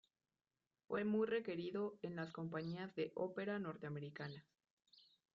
[0.87, 4.43] Fue muy requerido en las compañías de ópera norteamericanas.